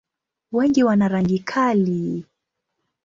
[0.51, 2.25] Wengi wana rangi kali.